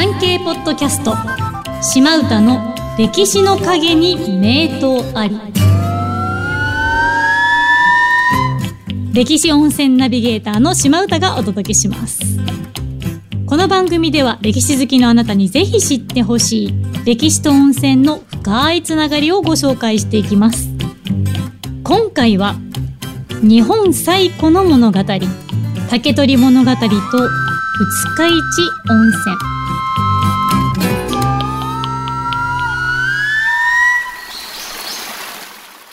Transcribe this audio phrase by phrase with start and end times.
[0.00, 1.12] 産経ポッドキャスト。
[1.82, 5.36] 島唄の歴史の陰に名刀あり。
[9.12, 12.20] 歴史温泉ナビゲーターの島唄がお届けします。
[13.44, 16.74] この番組では歴史好きのあなたにぜひ知ってほしい
[17.04, 20.68] 歴史と温泉の深いつながりをご紹介していきます。
[21.82, 22.54] 今回は
[23.42, 25.00] 日本最古の物語
[25.90, 27.02] 竹取物語と二日
[28.28, 29.57] 市温泉。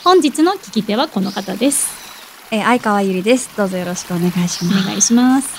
[0.06, 1.90] 本日の聞き手はこの方です
[2.52, 3.58] えー、相川ゆりです。
[3.58, 4.88] どうぞよろしくお願いしおます。
[4.88, 5.50] 願いします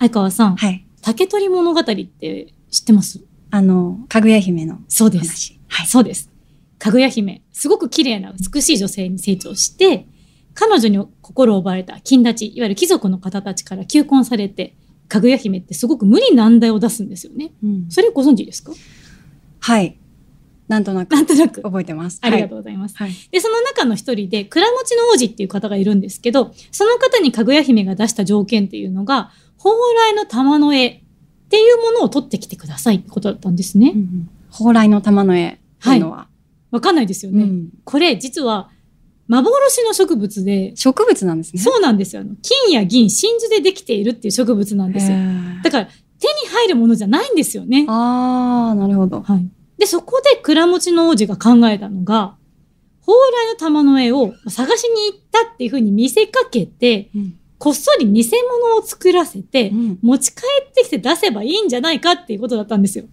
[0.00, 0.84] 相川さん、はい。
[1.00, 3.20] 竹取物語って知ってます？
[3.52, 5.60] あの、かぐや姫のそうです話。
[5.68, 5.86] はい。
[5.86, 6.32] そうです。
[6.80, 10.08] かぐや姫、すごく綺麗な美しい女性に成長して、
[10.52, 14.74] 彼女に心を奪われた金立ち、いわゆる貴族の方たちから求婚されて、
[15.06, 17.52] かぐや姫ってすごく無理難題を出すんですよね。
[17.62, 18.72] うんそれご存知ですか？
[19.60, 19.96] はい。
[20.72, 21.60] なんとなくなんとなく。
[21.60, 22.18] 覚えてます。
[22.22, 22.96] ありがとうございます。
[22.96, 23.10] はい。
[23.10, 23.18] はい。
[23.30, 31.00] で、その中の一人で、倉持の王子っていう方がいるんですけど、その方にかぐや姫が出した条件っていうのが、蓬莱の玉の絵っ
[31.50, 34.00] ていうものを取ってきてくださいってことだったんですねうん。
[34.00, 36.28] うん蓬莱の玉の絵というのは、
[36.70, 37.44] わかんないですよね。
[37.44, 38.70] うんこれ、実は、
[39.28, 41.62] 幻の植物で、植物なんですね。
[41.62, 42.20] そうなんですよ。
[42.20, 45.16] あの金や銀、真珠でできているっていう植物なんですよ。
[45.62, 47.86] だから、手に入るものじゃないんですよね。
[47.88, 49.22] あー、なるほど。
[49.22, 49.48] はい。
[49.78, 52.36] で、そこで倉持の王子が考えたのが、
[53.00, 58.28] 蓬莱の玉の絵を探しに行ったっていうふうに見せかけて、うんこっそり偽
[58.64, 63.04] 物を作らせて、うん持ち帰ってきて出せばいいんじゃないかっていうことだったんですよ。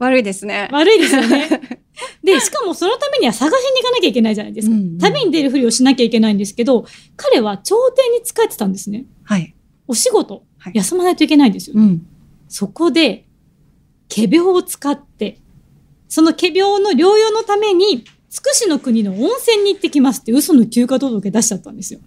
[0.00, 0.68] 悪いですね。
[0.72, 1.48] 悪いですよね。
[2.24, 4.74] で、しかもそのためには探しに行かなきゃいけないじゃないですか。
[4.74, 6.84] うんうん旅に出るふりをしなきゃいけないんですけど、
[7.16, 9.06] 彼は朝廷に仕えてたんですね。
[9.22, 9.54] はい。
[9.86, 11.76] お仕事、はい休まないといけないんですよ。
[11.76, 12.04] うん。
[12.48, 13.28] そこで、
[14.12, 15.38] 仮病を使って、
[16.08, 22.00] その仮病の療養のために、つくしの国の温泉に行ってきますって嘘の休暇届出しちゃったんですよ。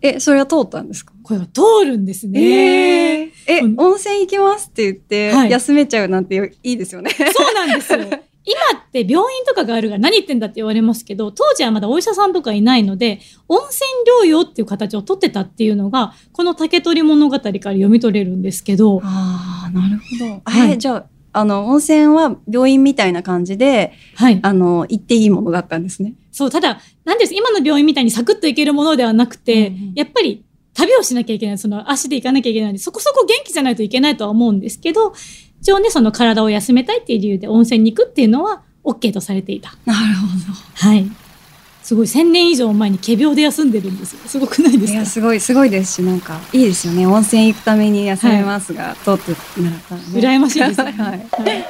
[0.00, 1.12] え、それは通ったんですか？
[1.22, 2.40] これが通るんですね。
[2.40, 7.10] えーえ、うん温泉行きますって言って、はい休めちゃうなんていいですよね。
[7.10, 7.98] そうなんですよ。
[8.44, 13.88] 今って病院とかがあるから何言ってんだって言われますけど、当時はまだお医者さんとかいないので、温泉
[14.24, 20.40] 療養っていう形をとってたっていうのが、この竹取物語から読み取れるんですけど、あー、なるほど。
[20.44, 24.38] はいえ、じゃあ、あの、温泉は病院みたいな感じで、はい。
[24.42, 26.14] あの、行っていいものだったんですね。
[26.30, 30.44] そう、ただ、なんです、今の病院みたいにサクッと行けるものではなくて、うんうんやっぱり
[30.74, 35.12] 旅をしなきゃいけない、その足で行かなきゃいけないんで、そこそこ元気じゃないといけないとは思うんですけど、
[35.60, 39.74] 一応ね、その体を休めたいっていう理由で温泉に行くっていうのは OK とされていた。
[39.84, 41.06] なるほはい。
[41.82, 44.20] すごい、1000年以上前に仮病で休んでるんですよ。
[44.26, 44.98] すごくないですか？
[45.00, 47.06] や、すごい、すごいですし、なんか、いいですよね。
[47.06, 50.06] 温泉行くために休めますが、通ってならったらね。
[50.14, 50.92] 羨ましいですよね。
[50.98, 51.18] はい。
[51.18, 51.64] はい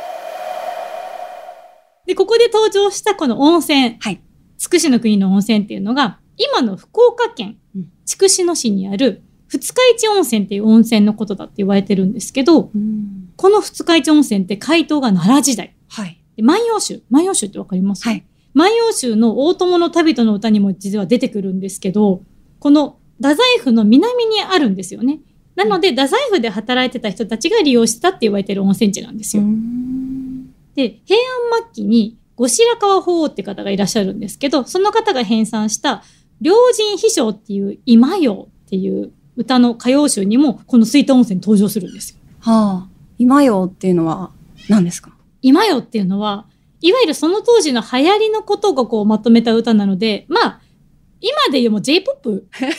[2.05, 4.21] で、ここで登場したこの温泉、はい。
[4.59, 13.29] つくしの国の温泉っていうのが、今の福岡県うん筑紫野市にある二日市温泉っていう温泉のことだって言われてるんですけど、うん。
[13.37, 15.77] この二日市温泉って開湯が奈良時代。
[15.89, 16.21] はい。
[16.37, 17.03] で万葉集。
[17.09, 18.05] 万葉集ってわかります？
[18.07, 18.25] はい。
[18.55, 22.23] 万葉集の大友の旅人の歌にも実は出てくるんですけど、
[22.59, 25.21] この太宰府の南にあるんですよね。
[25.55, 29.43] なので、太宰府で働いてた人たちが利用したって言われてる温泉地なんですよ。
[29.43, 36.03] うんで、平安末期に後白河法皇って方がいらっしゃるんですけど、その方が編纂した、
[36.41, 42.17] 良人秘書っていう今よっていう歌の歌謡集にも、この水戸温泉登場するんですよ。
[42.41, 42.89] はあ。
[43.19, 44.31] 今よっていうのは
[44.69, 45.13] 何ですか？
[45.43, 46.47] 今よっていうのは、
[46.83, 50.61] いわゆるその当時の流行りのことをこうまとめた歌なので、まあ、
[51.21, 52.23] 今で言うも J-POP?
[52.23, 52.31] ポ
[52.67, 52.77] ッ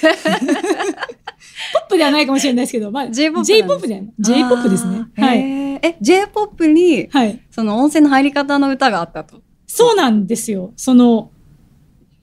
[1.90, 1.98] プ？
[1.98, 4.14] ではないかもしれないですけど、まあ、J-POP J-POP じゃない。
[4.20, 5.06] J-POP ですね。
[5.16, 5.40] はい。
[5.82, 7.40] え、J-POP に、はい。
[7.50, 9.42] その温泉の入り方の歌があったと？
[9.66, 10.74] そうなんですよ。
[10.76, 11.32] その、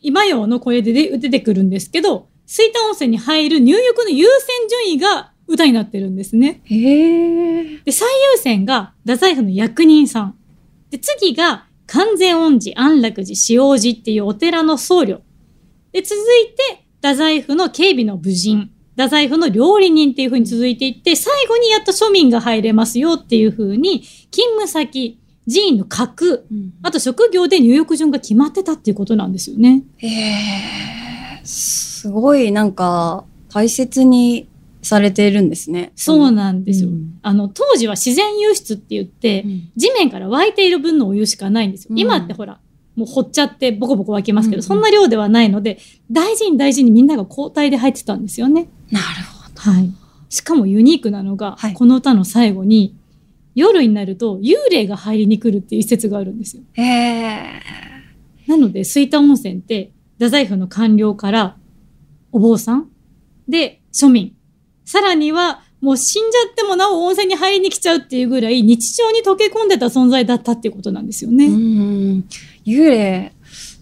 [0.02, 6.60] 今よの声でで出てくるんですけど、水田温泉に入る入浴の優先順位が歌になってるんですね。
[6.64, 7.64] へえ。
[7.84, 10.36] で、最優先が太宰府の役人さん。
[10.90, 15.20] で、次が完全恩寺、安楽寺、四王寺っていうお寺の僧侶。
[15.92, 18.70] で、続いて、太宰府の警備の武人。
[18.96, 26.46] 太宰府の料理人っていう風に続いていって、最後にやっと庶民が入れますよっていう風に、勤務先、寺院の格、
[26.82, 29.82] あと職業で入浴順が決まってたっていうことなんですよね。
[29.96, 31.40] へえ。
[31.44, 34.46] すごいなんか大切に
[34.82, 35.92] されているんですね。
[35.96, 36.88] そうなんですよ。
[36.88, 39.44] うんあの、当時は自然湧出って言って、
[39.76, 41.88] 地面から湧いている分のお湯しかないんですよ。
[41.90, 42.58] うん今ってほら、
[42.96, 45.78] もう掘っちゃってボコボコ湧きますけど、うんうんそんな量ではないので、
[46.10, 48.68] 大事に大事にみんなが交代で入ってたんですよね。
[48.90, 49.60] なるほど。
[49.60, 49.90] はい。
[50.28, 52.94] しかもユニークなのが、はいこの歌の最後に
[53.54, 56.62] 夜になると幽霊が入りに来るっていう一節があるんですよ。
[56.72, 57.60] へえ。
[58.46, 61.56] なので、吹田温泉って、太宰府の官僚から、
[62.32, 62.88] お坊さん
[63.48, 64.34] で、庶民。
[64.90, 71.46] さらには、もう死んじゃってもなお温泉に入りに来ちゃうっていうぐらい、日常に溶け込んでた存在だったっていうことなんですよね。
[71.46, 72.24] うん。
[72.66, 73.32] 幽霊、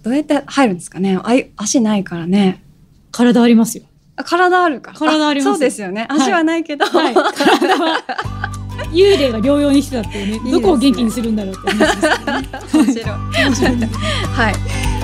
[0.02, 1.18] どうやって入るんですかね？
[1.24, 2.62] あい足ないからね。
[3.10, 3.84] 体ありますよ。
[4.16, 4.92] あ体あるか。
[4.92, 6.06] 体ありますそうですよね。
[6.10, 6.84] はい足はないけど。
[6.84, 7.14] はい。
[7.14, 8.04] 体は、
[8.92, 12.48] 幽霊が療養に来てたっていうね、いですねどこを元気にするんだろうって話ですね。
[12.74, 13.44] 面白い。
[13.46, 13.90] 面白いね
[14.34, 14.97] はい。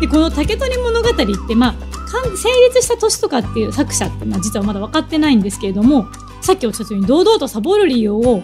[0.00, 1.14] でこの竹取物語っ
[1.48, 1.74] てまあ
[2.36, 6.06] 成立した年とかっていう作者ってまあ実はまだ分かってないんですけれども
[6.40, 8.42] さっきおっしゃったように堂々とサボる理由を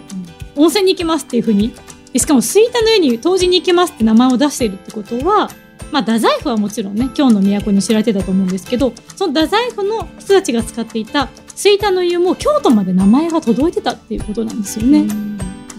[0.57, 1.73] 温泉に行きますっていうふうに
[2.13, 5.51] でしかも吹田の湯に湯治に行きますって名前を出しているってことは、
[5.91, 15.07] まあ、太宰府はもちろんね京の都に知られてたと思うんですけどその太宰府の人たちが使っていた吹田の湯も京都まで名前が届いてたっていうことなんですよね。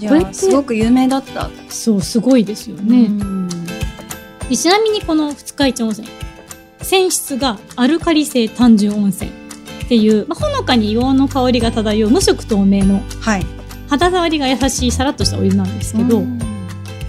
[0.07, 1.50] これすごく有名だった。
[1.69, 3.10] そうすごいですよね。
[4.45, 6.07] うんでちなみにこの二日市温泉
[6.81, 9.31] 泉質がアルカリ性単純温泉
[9.86, 13.45] っていう、まあ、ほのかに硫黄の香りが漂う無色透明のはい。
[13.88, 16.39] 肌触りが優しいさらっとしたお湯なんですけど、うん。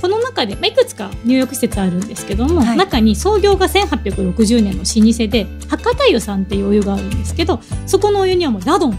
[0.03, 2.77] この中で、まあ、いくつか入浴施設あるんですけども、はい。
[2.77, 8.99] 中に創業が1860年の老舗で博多湯さんっていうお湯があるんですけどそこのお湯にはもうラドン。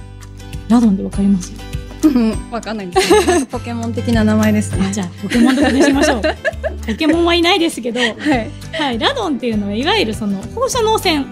[0.70, 1.54] ラドンでわかります？
[1.54, 1.67] うん
[2.52, 4.88] わかんないんですけど ポケモン的な名前ですね。
[4.90, 6.22] あじゃあポケモンとかにしましょう
[6.88, 8.14] ポケモンはいないですけど、はい。
[8.74, 11.26] はい、ラドンっていうのはいわゆるその放射能泉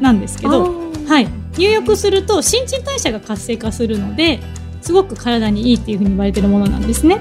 [0.00, 0.68] なんですけど、は
[1.08, 1.28] はい、
[1.58, 4.40] 入浴すると新陳代謝が活性化するので
[4.80, 7.20] すごく体にいいっていうふうに言われてるものなんですね。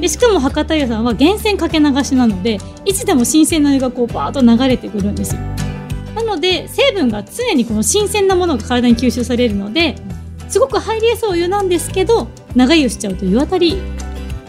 [0.00, 5.40] でしかも博多湯さんは源泉かけ流しなのでいつでも新鮮な湯がこうバーッと流れてくるんですよ。
[6.14, 9.96] なので成分が常にこの新鮮なものが体に吸収されるので
[10.54, 13.76] すごく入りやすいお湯なんですけど長湯しちゃうと湯あたり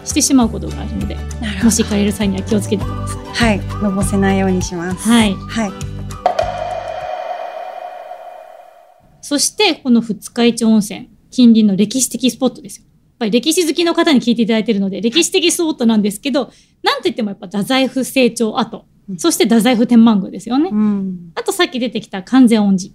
[0.03, 1.17] してしまうことがあるので
[1.63, 3.17] もし行かれる際には気をつけてください。
[3.23, 3.31] ど。
[3.31, 3.59] はい。
[3.81, 5.09] のぼせないようにします。
[5.09, 5.71] はい、はい。
[9.19, 12.85] そしてこの二日市温泉近隣の歴史的スポットですよ。
[12.85, 16.51] やっぱり歴史好きの方に聞いていただいているので歴史的スポットなんですけど、
[16.83, 20.69] なんと言ってもやっぱ太宰府成長跡、うんそして太宰府天満宮ですよね。
[20.71, 21.31] うん。
[21.33, 22.93] あとさっき出てきた完全恩寺。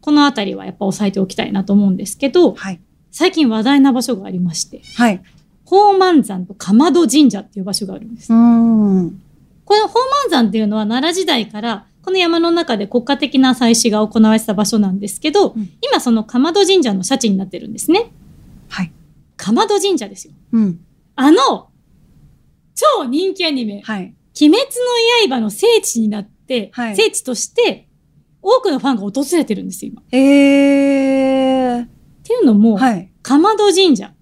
[0.00, 2.80] この辺りはやっぱ押さえておきたいなと思うんですけど、はい。
[3.10, 5.22] 最近話題な場所がありまして、はい。
[5.64, 8.32] 宝満山と竈門神社っていう場所があるんです。
[8.32, 9.22] うん。
[9.64, 18.12] この宝満山っていうのは奈良時代からこの山の中で国家的な祭祀が行われてた場所なんですけど、うん今その竈門神社の社地になってるんですね。
[18.68, 18.92] はい。
[19.36, 20.34] 竈門神社ですよ。
[20.52, 20.80] うん。
[21.16, 21.68] あの、
[22.74, 24.14] 超人気アニメ、はい。
[24.40, 24.70] 鬼滅
[25.28, 27.86] の刃の聖地になって、はい聖地として
[28.42, 30.02] 多くのファンが訪れてるんですよ、今。
[30.02, 31.86] っえー。
[32.22, 33.10] ていうのも、はい。
[33.22, 34.12] 竈門神社。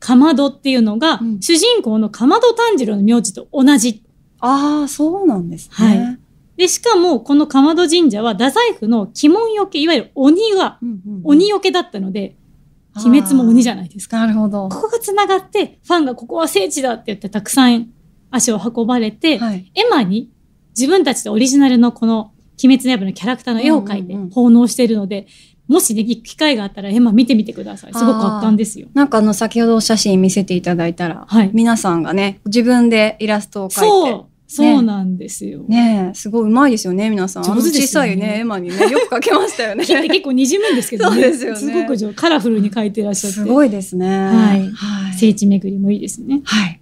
[0.00, 4.02] 竈門っていうのが、うん主人公の竈門炭治郎の名字と同じ。
[4.40, 5.74] ああ、そうなんですね。
[5.76, 6.18] はい
[6.56, 12.36] で、しかも、この竈門神社は、太宰府の鬼門よけ、いわゆる鬼が、うんうんうん鬼よけだったので、
[12.96, 14.18] 鬼滅も鬼じゃないですか。
[14.18, 14.68] なるほど。
[14.68, 17.88] ここが繋がって、ファンがここは聖地だって言ってたくさん
[18.30, 19.70] 足を運ばれて、はい。
[19.74, 20.30] エマに
[20.76, 22.32] 自分たちでオリジナルのこの
[22.66, 25.26] 鬼滅の刃のキャラクターの絵を描いてうんうんうん奉納しているので、
[25.70, 27.94] もしね、機会があったらエマ見てみてください。
[27.94, 28.88] すごく圧巻ですよ。
[28.92, 33.80] なんかあの、先ほどお写真見せていただいたら、はい皆さんがね、自分でイラストを描いて。
[33.80, 35.60] そう、そうなんですよ。
[35.68, 37.44] ねえ、すごいうまいですよね、皆さん。
[37.44, 39.86] 上手ですよね小さいね、エマにね、 よく描けましたよね。
[39.86, 41.22] 結構滲むんですけどね。
[41.22, 43.36] そうですよねすごく上カラフルに描いてらっしゃって。
[43.38, 44.08] すごいですね。
[44.08, 45.16] はいはい。
[45.16, 46.40] 聖地巡りもいいですね。
[46.42, 46.79] はい。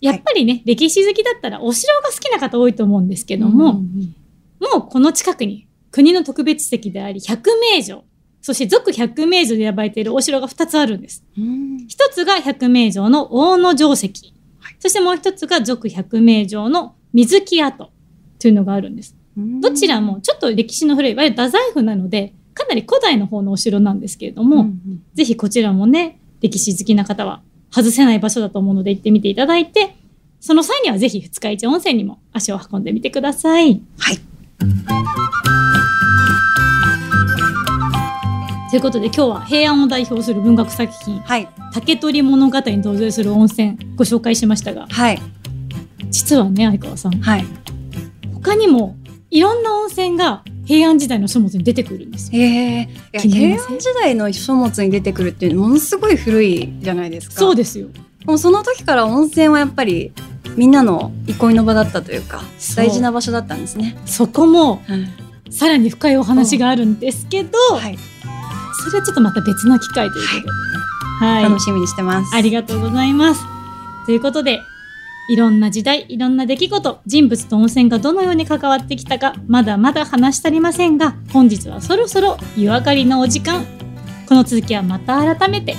[0.00, 4.14] やっぱりね、歴史好きだったらお城が好きな方多いと思うんですけども、うんうん
[4.60, 8.04] もうこの近くに国の特別史跡であり、百名城、
[8.40, 11.24] そして続百名城で選ばれているお城が2つあるんです。
[11.36, 11.86] うん。
[11.88, 14.08] 一つが百名城の大野城跡、
[14.80, 17.90] そしてもう一つが続百名城の水木跡
[18.38, 19.14] というのがあるんです。
[19.36, 29.96] うんどちらもちょっと歴史の古い、いわゆる太宰府なので、かなり古代の方のお城なんですけれども、うんうんぜひこちらもね、歴史好きな方は外せない場所だと思うので行ってみていただいて、
[30.40, 33.82] その際にはぜひ二日市温泉にも足を運んでみてください。
[33.98, 34.18] はい。
[38.70, 41.48] ということで今日は平安を代表する文学作品、はい。
[41.72, 45.20] 竹取物語に登場する温泉ご紹介しましたが、はい。
[46.10, 47.44] 実はね、相川さん、はい。
[48.34, 48.96] 他にも
[49.30, 52.42] いろんな温泉が平安時代の書物に出てくるんですよ。
[52.42, 52.82] へえ。
[52.82, 57.36] いや気になりません平安時代の書物に出てくるっていうのものすごい古いじゃないですか。
[57.36, 57.88] そうですよ。
[58.26, 60.12] もうその時から温泉はやっぱり
[60.56, 62.42] みんなの憩いの場だったというか
[62.76, 63.96] 大事な場所だったんですね。
[64.04, 65.08] そこもはい
[65.50, 67.98] さらに深いお話があるんですけど、はい、
[68.84, 70.48] それはちょっとまた別の機会ということで。
[71.24, 71.44] はい。
[71.44, 72.36] 楽しみにしてます。
[72.36, 73.42] ありがとうございます。
[74.06, 74.60] ということで、
[75.28, 83.66] いろんな時代、いろんな出来事、人物と温泉がどのように関わってきたか、まだまだ話し足りませんが、本日はそろそろ湯あかりのお時間。
[84.26, 85.76] この続きはまた改めて。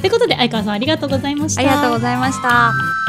[0.00, 1.62] ということで、相川さんありがとうございました。
[1.62, 2.99] ありがとうございました。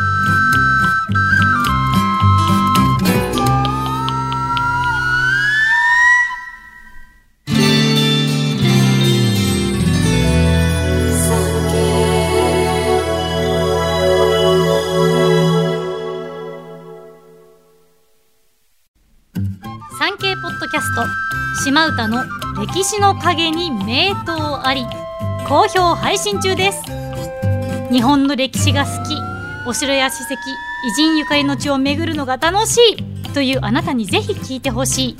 [20.92, 22.26] スト島唄の
[22.60, 24.86] 歴史の陰に名刀あり
[25.48, 26.84] 好評配信中です。
[27.92, 29.16] 日本の歴史が好き
[29.66, 35.18] お城や史跡偉人ゆかりの地を巡るのが楽しいというあなたにぜひ聞いてほしい。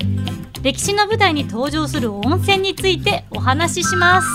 [0.62, 4.28] 歴史の舞台に登場する温泉についてお話しします。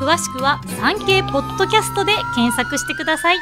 [0.00, 3.36] 詳しくは産経ポッドキャストで検索してください。